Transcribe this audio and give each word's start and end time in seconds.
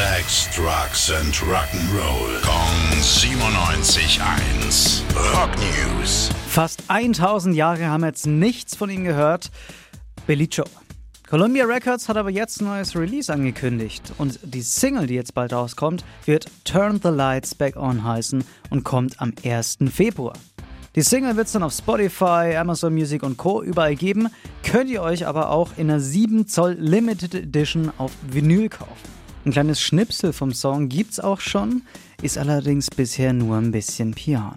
Sex, 0.00 0.48
Drugs 0.56 1.12
and 1.12 1.36
Rock'n'Roll. 1.42 2.40
Kong 2.40 2.74
97.1. 3.02 5.02
Rock 5.34 5.50
News. 5.58 6.30
Fast 6.48 6.84
1000 6.88 7.54
Jahre 7.54 7.88
haben 7.88 8.04
jetzt 8.04 8.26
nichts 8.26 8.74
von 8.74 8.88
ihm 8.88 9.04
gehört. 9.04 9.50
Joe. 10.26 10.64
Columbia 11.28 11.66
Records 11.66 12.08
hat 12.08 12.16
aber 12.16 12.30
jetzt 12.30 12.62
ein 12.62 12.64
neues 12.64 12.96
Release 12.96 13.30
angekündigt. 13.30 14.14
Und 14.16 14.38
die 14.42 14.62
Single, 14.62 15.06
die 15.06 15.16
jetzt 15.16 15.34
bald 15.34 15.52
rauskommt, 15.52 16.02
wird 16.24 16.46
Turn 16.64 16.98
the 17.02 17.10
Lights 17.10 17.54
Back 17.54 17.76
On 17.76 18.02
heißen 18.02 18.42
und 18.70 18.84
kommt 18.84 19.20
am 19.20 19.34
1. 19.44 19.80
Februar. 19.92 20.32
Die 20.94 21.02
Single 21.02 21.36
wird 21.36 21.48
es 21.48 21.52
dann 21.52 21.62
auf 21.62 21.74
Spotify, 21.74 22.56
Amazon 22.56 22.94
Music 22.94 23.22
und 23.22 23.36
Co. 23.36 23.62
überall 23.62 23.96
geben. 23.96 24.30
Könnt 24.62 24.88
ihr 24.88 25.02
euch 25.02 25.26
aber 25.26 25.50
auch 25.50 25.76
in 25.76 25.90
einer 25.90 26.00
7 26.00 26.46
Zoll 26.46 26.74
Limited 26.78 27.34
Edition 27.34 27.92
auf 27.98 28.12
Vinyl 28.26 28.70
kaufen. 28.70 29.20
Ein 29.42 29.52
kleines 29.52 29.80
Schnipsel 29.80 30.34
vom 30.34 30.52
Song 30.52 30.90
gibt's 30.90 31.18
auch 31.18 31.40
schon, 31.40 31.82
ist 32.20 32.36
allerdings 32.36 32.90
bisher 32.90 33.32
nur 33.32 33.56
ein 33.56 33.70
bisschen 33.70 34.12
Piano. 34.12 34.54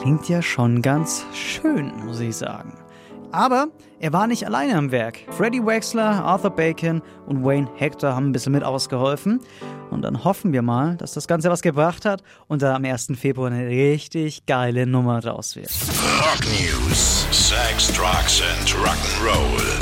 Klingt 0.00 0.30
ja 0.30 0.40
schon 0.40 0.80
ganz 0.80 1.26
schön, 1.34 1.92
muss 2.06 2.20
ich 2.20 2.34
sagen. 2.34 2.72
Aber 3.30 3.68
er 4.00 4.12
war 4.14 4.26
nicht 4.26 4.46
alleine 4.46 4.76
am 4.76 4.90
Werk. 4.90 5.18
Freddie 5.30 5.64
Wexler, 5.64 6.24
Arthur 6.24 6.50
Bacon 6.50 7.02
und 7.26 7.44
Wayne 7.44 7.68
Hector 7.76 8.14
haben 8.14 8.30
ein 8.30 8.32
bisschen 8.32 8.52
mit 8.52 8.64
ausgeholfen. 8.64 9.40
Und 9.90 10.02
dann 10.02 10.24
hoffen 10.24 10.54
wir 10.54 10.62
mal, 10.62 10.96
dass 10.96 11.12
das 11.12 11.28
Ganze 11.28 11.50
was 11.50 11.60
gebracht 11.60 12.06
hat 12.06 12.22
und 12.48 12.62
da 12.62 12.74
am 12.74 12.84
1. 12.84 13.08
Februar 13.14 13.50
eine 13.50 13.66
richtig 13.68 14.46
geile 14.46 14.86
Nummer 14.86 15.20
draus 15.20 15.56
wird. 15.56 15.70
Rock 16.20 16.44
News: 16.46 17.26
Sex, 17.30 17.92
Drugs 17.92 18.42
and 18.42 18.68
Rock'n'Roll. 18.70 19.81